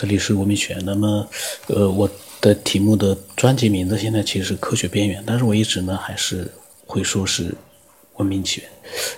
[0.00, 0.80] 这里是文明犬。
[0.84, 1.28] 那么，
[1.66, 2.08] 呃，我
[2.40, 6.48] 的题目的专辑名字现在其实是科学边缘，但是我一直呢还是
[6.86, 7.52] 会说是
[8.18, 8.70] 文明起源，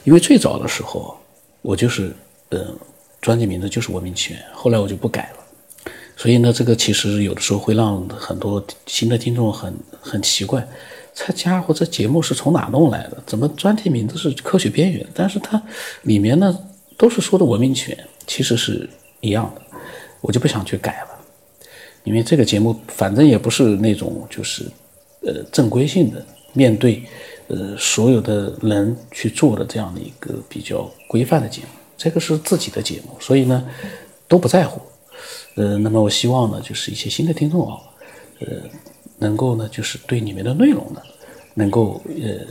[0.05, 1.15] 因为最早的时候
[1.61, 2.17] 我就是
[2.49, 2.75] 呃
[3.21, 5.93] 专辑名字就是文明起源，后来我就不改了。
[6.17, 10.67] 所以呢，这个其实有的时候会让很多新的听众很很奇怪，
[11.15, 13.23] 这家伙这节目是从哪弄来的？
[13.27, 15.07] 怎么专题名字是科学边缘？
[15.13, 15.63] 但是它
[16.05, 16.59] 里面呢
[16.97, 18.89] 都是说的文明起源，其实是
[19.21, 19.61] 一样的。
[20.21, 21.19] 我就不想去改了，
[22.05, 24.65] 因为这个节目反正也不是那种就是，
[25.23, 27.03] 呃，正规性的面对，
[27.49, 33.67] 呃，所有的人去做的这样的一个比较规范的节目，这个是自己的节目，所以呢，
[34.29, 34.81] 都不在乎，
[35.55, 37.79] 呃，那么我希望呢，就是一些新的听众啊，
[38.41, 38.49] 呃，
[39.19, 41.01] 能够呢，就是对里面的内容呢，
[41.55, 42.47] 能够呃，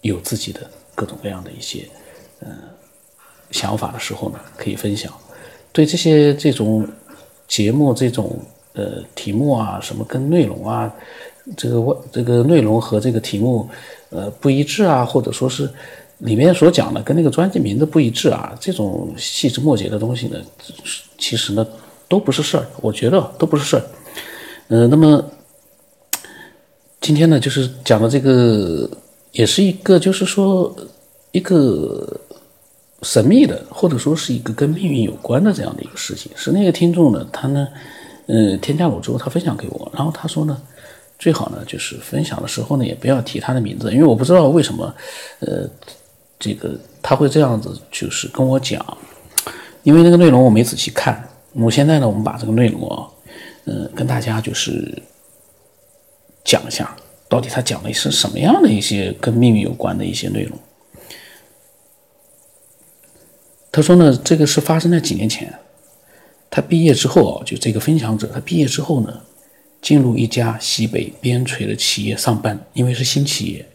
[0.00, 1.88] 有自己的各种各样的一些，
[2.40, 2.48] 呃，
[3.50, 5.12] 想法的时候呢，可以分享。
[5.74, 6.86] 对这些这种
[7.48, 8.38] 节目这种
[8.74, 10.94] 呃题目啊，什么跟内容啊，
[11.56, 13.68] 这个外这个内容和这个题目
[14.10, 15.68] 呃不一致啊，或者说是
[16.18, 20.40] 里面所讲的跟那个专辑名字不一致啊，这种细枝末节的东西呢，
[21.18, 21.66] 其实呢
[22.08, 23.82] 都不是事儿，我觉得都不是事儿。
[24.68, 25.28] 呃，那么
[27.00, 28.88] 今天呢，就是讲的这个
[29.32, 30.72] 也是一个，就是说
[31.32, 32.20] 一个。
[33.04, 37.68] 神秘的，或者说是一个跟命运有关的这样的一个事情，是那个听众呢，他呢，
[38.26, 40.60] 呃，添加我之后，他分享给我，然后他说呢，
[41.18, 44.94] 最好呢，就是分享的时候呢，也不要提他的名字，因为我不知道为什么，
[45.40, 45.68] 呃，
[46.38, 48.84] 这个他会这样子，就是跟我讲，
[49.82, 53.06] 因为那个内容我没仔细看，我现在呢，我们把这个内容啊，
[53.66, 55.02] 呃，跟大家就是
[56.42, 56.96] 讲一下，
[57.28, 60.58] 到底他讲的是什么样的一些跟命运有关的一些内容。
[63.74, 65.52] 他说呢，这个是发生在几年前。
[66.48, 69.20] 他毕业之后啊，就这个分享者，他毕业之后呢，
[69.82, 73.66] 进入一家西北边陲的企业上班，因为是新企业，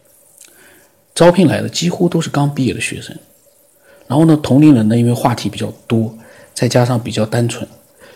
[1.13, 3.13] 招聘来的几乎都是刚毕业的学生。
[4.07, 6.17] 然后呢，同龄人呢，因为话题比较多，
[6.53, 7.67] 再加上比较单纯，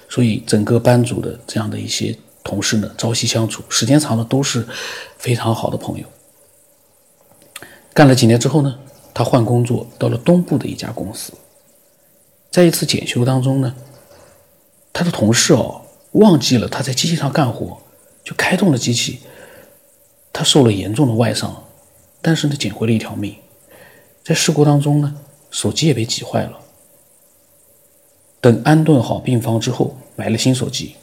[0.07, 4.66] 所以整个班组的这样的一些同事呢，朝夕相处，时间长了都是
[5.18, 6.06] 非常好的朋友。
[7.94, 8.74] 干了几年之后呢，
[9.13, 11.34] 他换工作到了东部的一家公司。
[12.53, 13.75] 在一次检修当中呢，
[14.94, 15.81] 他的同事哦
[16.12, 17.80] 忘记了他在机器上干活，
[18.24, 19.22] 就开动了机器，
[20.31, 21.63] 他受了严重的外伤，
[22.22, 23.36] 但是呢捡回了一条命。
[24.24, 25.16] 在事故当中呢，
[25.50, 26.59] 手机也被挤坏了。
[28.40, 30.96] 等安顿好病房之后，买了新手机，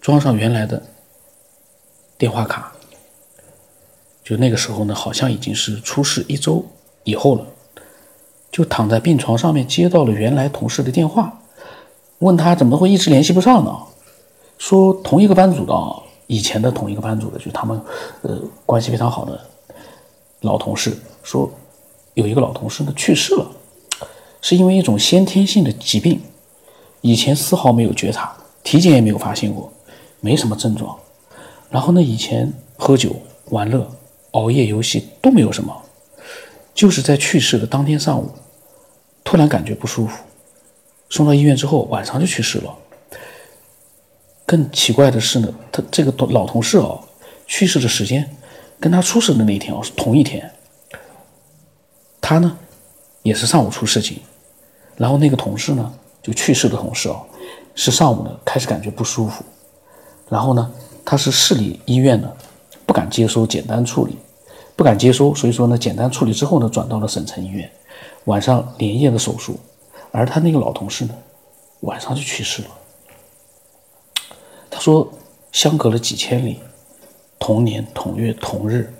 [0.00, 0.82] 装上原来的
[2.18, 2.72] 电话卡。
[4.24, 6.66] 就那个时候呢，好像已经是出事一周
[7.04, 7.46] 以后了。
[8.50, 11.40] 就躺在病床上面，接到了原来同事的电话，
[12.20, 13.76] 问他怎么会一直联系不上呢？
[14.58, 15.74] 说同一个班组的，
[16.26, 17.78] 以前的同一个班组的，就他们，
[18.22, 19.38] 呃，关系非常好的
[20.40, 21.50] 老同事，说
[22.14, 23.46] 有一个老同事呢去世了，
[24.40, 26.18] 是因为一种先天性的疾病，
[27.02, 28.34] 以前丝毫没有觉察，
[28.64, 29.70] 体检也没有发现过，
[30.20, 30.96] 没什么症状。
[31.68, 33.14] 然后呢，以前喝酒、
[33.50, 33.86] 玩乐、
[34.30, 35.76] 熬夜、游戏都没有什么，
[36.76, 38.30] 就是在去世的当天上午。
[39.24, 40.22] 突然感觉不舒服，
[41.10, 42.72] 送到医院之后晚上就去世了。
[44.46, 47.00] 更奇怪的是呢，他这个老同事哦，
[47.44, 48.36] 去世的时间
[48.78, 50.48] 跟他出事的那一天哦是同一天。
[52.20, 52.56] 他呢
[53.24, 54.20] 也是上午出事情，
[54.96, 57.26] 然后那个同事呢就去世的同事哦
[57.74, 59.44] 是上午呢开始感觉不舒服，
[60.28, 60.72] 然后呢
[61.04, 62.32] 他是市里医院呢
[62.86, 64.16] 不敢接收简单处理，
[64.76, 67.68] 不敢接收，所以说呢简单处理之后呢转到了省城医院。
[68.26, 69.58] 晚上连夜的手术，
[70.10, 71.14] 而他那个老同事呢，
[71.80, 72.68] 晚上就去世了。
[74.68, 75.08] 他说，
[75.52, 76.58] 相隔了几千里，
[77.38, 78.92] 同年同月同日，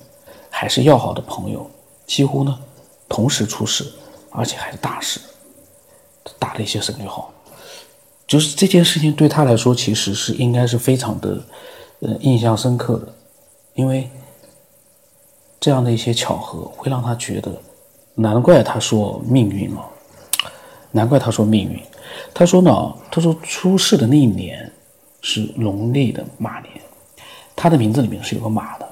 [0.48, 1.68] 还是要好的朋友，
[2.06, 2.58] 几乎呢
[3.08, 3.92] 同时出事，
[4.30, 5.20] 而且还是大事，
[6.38, 7.30] 打了一些省略号。
[8.26, 11.42] 就是这件事情对他来说，其实是应该是非常的，
[12.00, 13.12] 呃，印象深刻的，
[13.74, 14.08] 因为
[15.66, 17.50] 这样的一些巧合会让他觉得。
[18.14, 19.82] 难怪他说命运哦，
[20.92, 21.82] 难怪他说命运。
[22.32, 24.70] 他说呢，他说出事的那一年
[25.22, 26.70] 是农历的马年，
[27.56, 28.88] 他的名字里面是有个马的，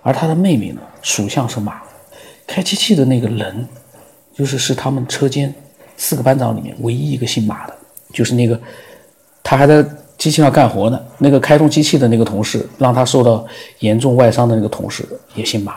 [0.00, 1.82] 而他的妹妹呢属相是马。
[2.46, 3.66] 开机器的那个人，
[4.32, 5.52] 就是是他们车间
[5.96, 7.76] 四个班长里面唯一一个姓马的，
[8.12, 8.56] 就是那个
[9.42, 9.82] 他还在
[10.16, 13.44] 机器上干活呢，那个开动机器的那个同事，让他受到
[13.80, 15.04] 严重外伤的那个同事
[15.34, 15.74] 也姓马。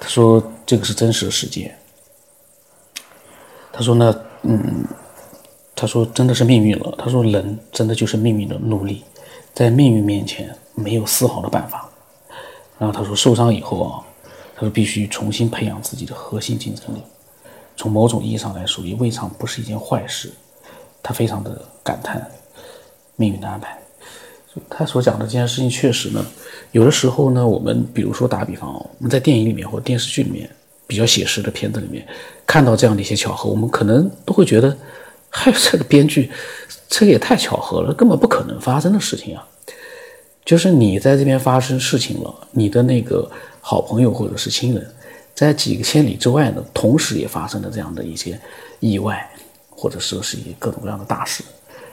[0.00, 1.74] 他说这个是真实的世界。
[3.72, 4.84] 他说呢，嗯，
[5.74, 6.94] 他说真的是命运了。
[6.98, 9.04] 他说人真的就是命运的奴隶，
[9.54, 11.88] 在命运面前没有丝毫的办法。
[12.78, 14.02] 然后他说受伤以后啊，
[14.54, 17.02] 他说必须重新培养自己的核心竞争力。
[17.76, 20.32] 从某种意义上来说，也未尝不是一件坏事。
[21.02, 22.28] 他非常的感叹
[23.14, 23.78] 命运的安排。
[24.68, 26.24] 他所讲的这件事情确实呢，
[26.72, 30.48] 有的时候呢，我们比如说打比方，我们在电影里面或电视剧里面
[30.86, 32.06] 比较写实的片子里面
[32.46, 34.76] 看到这样的一些巧合，我们可能都会觉得，
[35.30, 36.30] 嗨，这个编剧，
[36.88, 39.46] 这个也太巧合了，根本不可能发生的事情啊。
[40.44, 44.90] 就是你在这边发生事情了，你的那个好朋友或者是亲人，
[45.34, 48.40] 在几个千里之外呢，同时也发生了这样的一些
[48.80, 49.30] 意外，
[49.68, 51.44] 或者说是一各种各样的大事。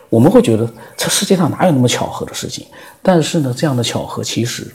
[0.10, 2.68] 我们会觉得这世界上哪有那么巧合的事情？
[3.02, 4.72] 但是呢，这样的巧合其实，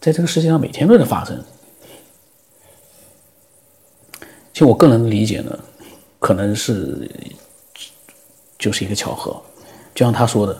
[0.00, 1.42] 在这个世界上每天都在发生。
[4.52, 5.58] 其实我个人的理解呢，
[6.20, 7.10] 可能是
[8.56, 9.42] 就是一个巧合，
[9.94, 10.56] 就像他说的，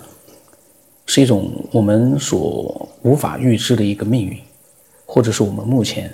[1.06, 4.38] 是一种我们所无法预知的一个命运，
[5.06, 6.12] 或者是我们目前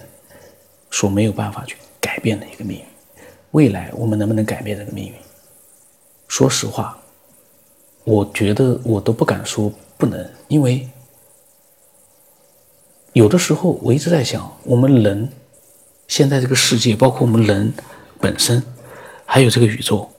[0.91, 2.85] 所没有办法去改变的一个命运。
[3.53, 5.15] 未来我们能不能改变这个命运？
[6.29, 7.00] 说实话。
[8.05, 10.89] 我觉得我都不敢说不能，因为
[13.13, 15.31] 有的时候我一直在想，我们人
[16.09, 17.73] 现在这个世界，包括我们人
[18.19, 18.63] 本身，
[19.27, 20.11] 还有这个宇宙，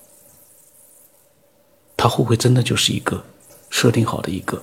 [1.98, 3.24] 它会不会真的就是一个
[3.70, 4.62] 设定好的一个，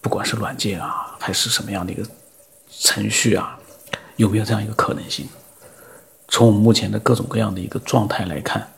[0.00, 2.06] 不管是软件啊，还是什么样的一个
[2.70, 3.58] 程序啊，
[4.16, 5.26] 有没有这样一个可能性？
[6.28, 8.70] 从我们目前的各种各样的一个状态来看，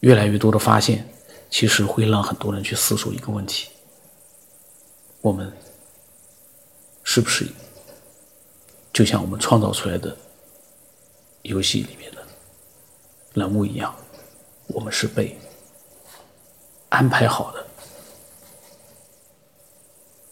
[0.00, 1.06] 越来越多的发现。
[1.50, 3.68] 其实会让很多人去思索一个问题：
[5.20, 5.50] 我们
[7.02, 7.46] 是不是
[8.92, 10.16] 就像我们创造出来的
[11.42, 12.26] 游戏里面的
[13.34, 13.94] 人物一样？
[14.68, 15.38] 我们是被
[16.88, 17.64] 安排好的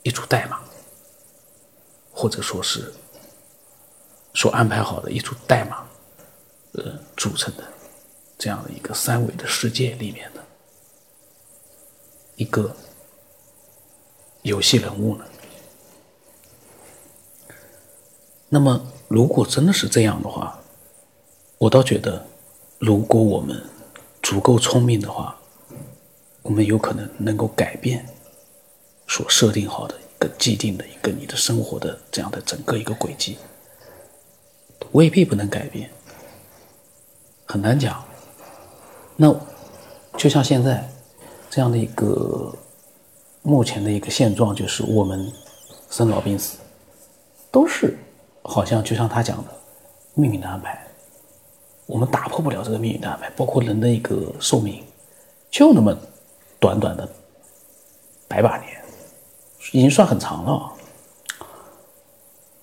[0.03, 0.61] 一组代码，
[2.13, 2.93] 或者说是
[4.35, 5.87] 所安排好的一组代码，
[6.73, 7.65] 呃，组成的
[8.37, 10.44] 这样的一个三维的世界里面的。
[12.37, 12.75] 一个
[14.43, 15.25] 游戏人物呢？
[18.49, 20.61] 那么，如果真的是这样的话，
[21.59, 22.27] 我倒觉得，
[22.79, 23.63] 如果我们
[24.23, 25.39] 足够聪明的话，
[26.43, 28.07] 我们有可能能够改变
[29.07, 33.39] 所设定好的一个既定的一个你的生活的这样的整个一个轨迹，
[34.93, 35.91] 未必不能改变，
[37.45, 38.05] 很难讲。
[39.17, 39.35] 那
[40.17, 40.94] 就像现在。
[41.55, 42.53] 这样的一个
[43.43, 45.33] 目前的一个现状，就是我们
[45.89, 46.59] 生老病死
[47.53, 47.97] 都是
[48.43, 49.51] 好像就像他讲的
[50.15, 50.85] 命运的安排，
[51.87, 53.31] 我们打破不了这个命运的安排。
[53.37, 54.83] 包括人的一个寿命
[55.49, 55.97] 就那么
[56.59, 57.09] 短短的
[58.27, 58.85] 百把年，
[59.71, 60.73] 已经算很长了。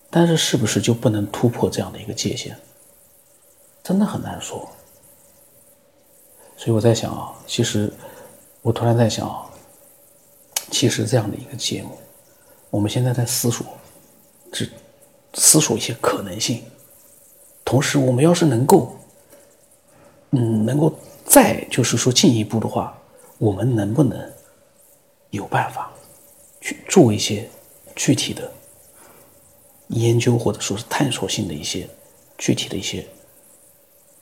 [0.09, 2.57] 但是是不是就不能突破这样的一个界限？
[3.81, 4.67] 真的很难说。
[6.57, 7.89] 所以我在想啊，其实。
[8.61, 9.49] 我突然在想，
[10.69, 11.97] 其实这样的一个节目，
[12.69, 13.65] 我们现在在思索，
[14.51, 14.71] 只
[15.33, 16.63] 思索一些可能性。
[17.65, 18.95] 同时，我们要是能够，
[20.29, 20.93] 嗯，能够
[21.25, 22.95] 再就是说进一步的话，
[23.39, 24.31] 我们能不能
[25.31, 25.91] 有办法
[26.59, 27.49] 去做一些
[27.95, 28.51] 具体的
[29.87, 31.89] 研究，或者说是探索性的一些
[32.37, 33.07] 具体的一些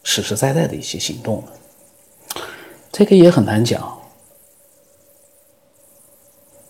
[0.03, 2.41] 实实在在的一些行动呢？
[2.89, 3.98] 这个也很难讲。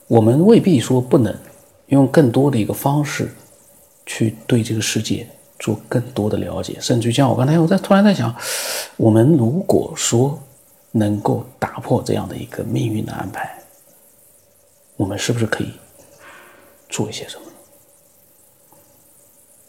[0.10, 1.34] 我们未必说不能
[1.90, 3.32] 用更多的一个方式
[4.08, 5.28] 去对这个世界
[5.60, 8.36] 做更多的了解，甚至像我刚才我在突然在想，
[8.98, 10.42] 我们如果说
[10.92, 13.62] 能够打破这样的一个命运的安排，
[14.98, 15.72] 我们是不是可以
[16.90, 17.44] 做一些什么？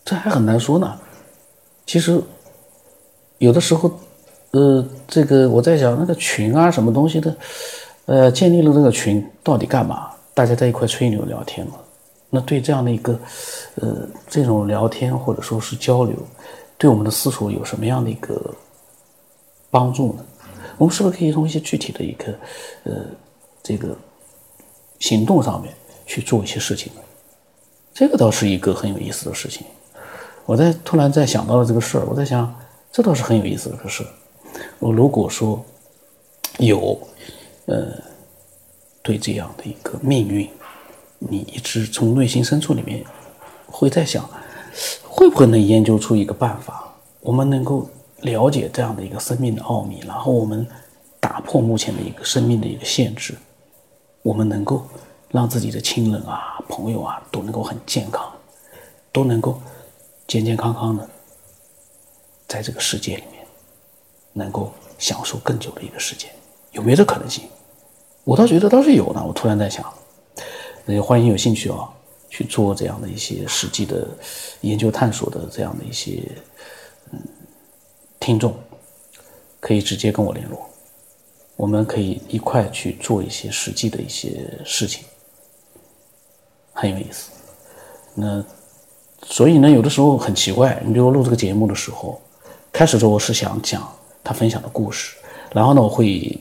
[0.07, 0.99] 这还很难说呢。
[1.85, 2.19] 其实
[3.37, 3.91] 有的时候，
[4.53, 7.37] 呃，这个我在想那个群啊，什么东西的，
[8.07, 10.11] 呃，建立了这个群到底干嘛？
[10.41, 11.75] 大家在一块吹牛聊天嘛，
[12.31, 13.21] 那对这样的一个，
[13.75, 16.17] 呃，这种聊天或者说是交流，
[16.79, 18.41] 对我们的思索有什么样的一个
[19.71, 20.25] 帮助呢？
[20.79, 22.33] 我们是不是可以从一些具体的一个，
[22.85, 23.05] 呃，
[23.63, 23.95] 这个
[24.99, 25.75] 行动上面
[26.07, 27.03] 去做一些事情呢？
[27.93, 29.67] 这个倒是一个很有意思的事情。
[30.47, 32.51] 我在突然在想到了这个事儿，我在想，
[32.91, 34.03] 这倒是很有意思的事。
[34.79, 35.63] 我如果说
[36.57, 36.99] 有，
[37.67, 37.93] 呃。
[39.02, 40.49] 对这样的一个命运，
[41.19, 43.04] 你一直从内心深处里面
[43.66, 44.28] 会在想，
[45.02, 47.88] 会不会能研究出一个办法，我们能够
[48.21, 50.66] 了解这样的一个生命的奥秘，然后我们
[51.19, 53.35] 打破目前的一个生命的一个限制，
[54.23, 54.87] 我们能够
[55.30, 58.30] 让自己的亲人啊、朋友啊都能够很健康，
[59.12, 59.61] 都能够
[60.26, 61.09] 健健康康的
[62.47, 63.47] 在这个世界里面
[64.35, 66.30] 能够享受更久的一个时间，
[66.73, 67.45] 有没有这可能性？
[68.31, 69.21] 我倒觉得倒是有呢。
[69.27, 69.85] 我突然在想，
[70.85, 71.91] 那也欢迎有兴趣啊
[72.29, 74.07] 去做这样的一些实际的
[74.61, 76.23] 研究探索的这样的一些
[77.11, 77.19] 嗯
[78.21, 78.55] 听众，
[79.59, 80.65] 可以直接跟我联络。
[81.57, 85.05] 我们可以一块去做一些实际的一些事情，
[86.73, 87.33] 很有意思。
[88.15, 88.45] 那
[89.25, 90.81] 所以呢，有的时候很奇怪。
[90.87, 92.23] 你比如录这个节目的时候，
[92.73, 95.17] 开始的时候是想讲他分享的故事，
[95.53, 96.39] 然后呢，我会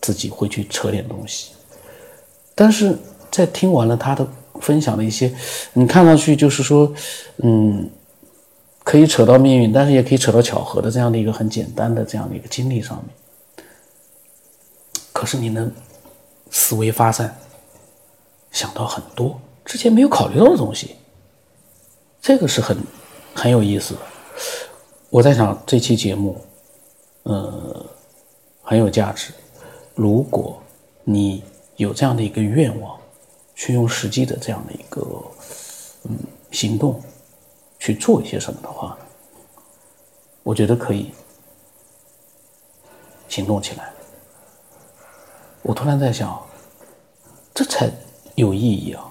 [0.00, 1.52] 自己会去扯点东西。
[2.54, 2.96] 但是
[3.30, 4.26] 在听完了他的
[4.60, 5.34] 分享的一些，
[5.74, 6.90] 你看上去就是说，
[7.42, 7.90] 嗯，
[8.82, 13.14] 可以扯到命运，但是也可以扯到巧合的这样的一个很简单的这样的一个经历上面。
[15.12, 15.70] 可是你能
[16.50, 17.36] 思维发散，
[18.50, 20.96] 想到很多之前没有考虑到的东西，
[22.22, 22.76] 这个是很
[23.34, 24.00] 很有意思的。
[25.10, 26.40] 我在想这期节目，
[27.24, 27.86] 呃，
[28.62, 29.32] 很有价值。
[29.96, 30.62] 如果
[31.02, 31.42] 你
[31.76, 32.96] 有这样的一个愿望，
[33.54, 35.02] 去用实际的这样的一个
[36.04, 36.18] 嗯
[36.50, 37.02] 行动
[37.78, 38.96] 去做一些什么的话，
[40.42, 41.10] 我觉得可以
[43.26, 43.90] 行动起来。
[45.62, 46.38] 我突然在想，
[47.54, 47.90] 这才
[48.34, 49.02] 有意义啊！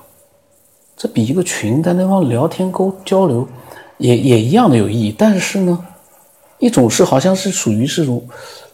[0.96, 3.48] 这比一个群在那方聊天沟交流，
[3.98, 5.16] 也也一样的有意义。
[5.18, 5.88] 但是呢，
[6.60, 8.26] 一种是好像是属于是种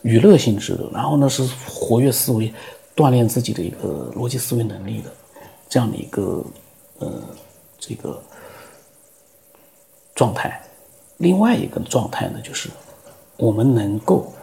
[0.03, 2.53] 娱乐性质的，然后呢是活跃思维、
[2.95, 5.11] 锻炼自己的一个逻辑思维能力的
[5.69, 6.43] 这样的一个
[6.99, 7.21] 呃
[7.79, 8.21] 这个
[10.15, 10.61] 状态。
[11.17, 12.69] 另外一个状态呢，就是
[13.37, 14.33] 我们能够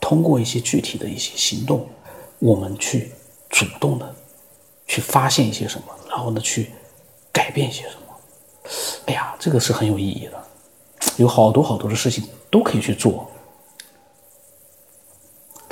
[0.00, 1.86] 通过一些具体的一些行动。
[2.38, 3.12] 我们去
[3.48, 4.14] 主动的
[4.86, 6.70] 去发现一些什么，然后呢去
[7.32, 8.70] 改变一些什么。
[9.06, 10.44] 哎呀，这个是很有意义的，
[11.18, 13.30] 有好多好多的事情都可以去做。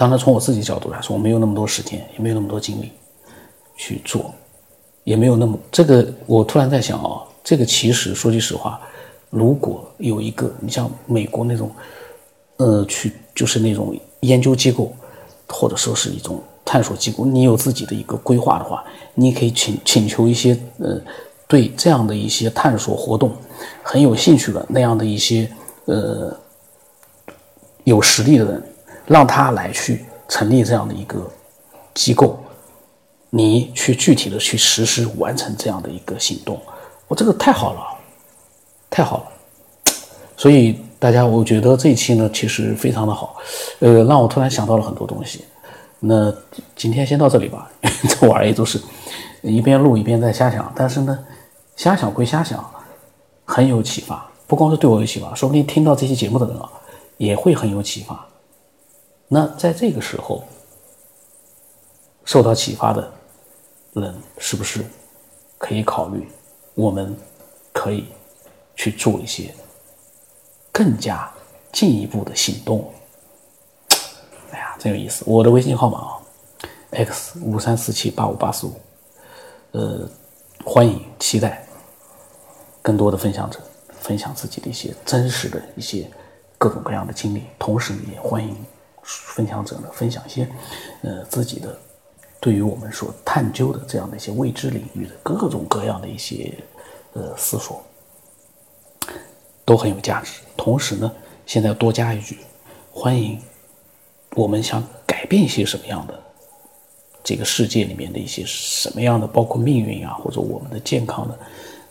[0.00, 2.90] 当然，从我自己角度来说，我没有那么多时间，也没有那么多精力
[3.76, 4.32] 去做，
[5.04, 6.10] 也没有那么这个。
[6.24, 8.80] 我突然在想啊，这个其实说句实话，
[9.28, 11.70] 如果有一个你像美国那种，
[12.56, 14.90] 呃，去就是那种研究机构，
[15.46, 16.42] 或者说是一种。
[16.64, 18.82] 探索机构，你有自己的一个规划的话，
[19.14, 20.98] 你可以请请求一些呃，
[21.48, 23.32] 对这样的一些探索活动
[23.82, 25.50] 很有兴趣的那样的一些
[25.86, 26.32] 呃
[27.82, 28.62] 有实力的人，
[29.10, 31.28] 让他来去成立这样的一个
[31.94, 32.38] 机构，
[33.28, 36.60] 你去具体的去实施完成这样的一个行动，
[37.08, 37.80] 我这个太好了，
[38.88, 39.24] 太好了，
[40.36, 43.34] 所以大家我觉得这一期呢其实非常的好，
[43.80, 45.44] 呃，让我突然想到了很多东西。
[45.98, 46.32] 那
[46.76, 47.68] 今天先到这里吧，
[48.08, 48.80] 这玩意都是
[49.42, 51.18] 一边录一边在瞎想，但是呢，
[51.74, 52.64] 瞎想归瞎想，
[53.44, 54.24] 很有启发。
[54.46, 56.70] 不光是对我有启发，说不定听到这期节目的人啊，
[57.16, 58.24] 也会很有启发。
[59.32, 60.42] 那在这个时候，
[62.24, 63.12] 受到启发的
[63.92, 64.84] 人是不是
[65.56, 66.28] 可以考虑，
[66.74, 67.16] 我们
[67.72, 68.08] 可以
[68.74, 69.54] 去做一些
[70.72, 71.32] 更加
[71.72, 72.92] 进一步的行动？
[74.50, 76.18] 哎呀真有意思，我的微信号码啊
[76.90, 78.74] ，x 五三四七八五八四五，
[79.70, 80.08] 呃，
[80.64, 81.64] 欢迎期待
[82.82, 83.60] 更多的分享者
[84.00, 86.10] 分享自己的一些真实的一些
[86.58, 88.56] 各种各样的经历，同时也欢迎
[89.02, 90.48] 分享者呢分享一些
[91.02, 91.78] 呃自己的
[92.40, 96.54] 对于我们所探究的这样的一些未知领域的各种各样的一些
[97.12, 97.82] 呃思索，
[99.64, 100.40] 都很有价值。
[100.56, 101.12] 同时呢，
[101.46, 102.38] 现在多加一句，
[102.92, 103.40] 欢迎。
[104.36, 106.14] 我们想改变一些什么样的
[107.24, 111.36] 这个世界里面的一些什么样的，包括命运啊，或者我们的健康的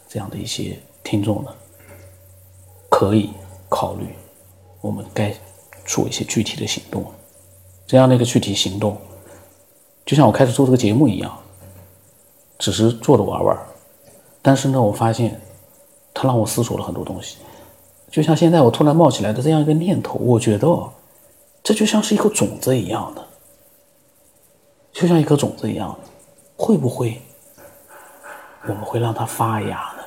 [0.07, 1.53] 这样的一些听众呢，
[2.89, 3.31] 可以
[3.67, 4.07] 考虑
[4.79, 5.35] 我们该
[5.89, 7.03] 做一些具体的行动。
[7.87, 8.95] 这样的一个具体行动，
[10.05, 11.35] 就像我开始做这个节目一样，
[12.59, 13.57] 只是做着玩玩。
[14.41, 15.41] 但是呢，我发现
[16.13, 17.37] 它让我思索了很多东西。
[18.11, 20.91] 就像现在我突然冒起来的这样一个念头，我觉得。
[21.61, 23.27] 这就像是一颗种子一样的，
[24.93, 26.09] 就像一颗种子一样的，
[26.55, 27.21] 会不会
[28.63, 30.03] 我们会让它发芽呢？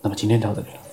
[0.00, 0.87] 那么今天到这里了。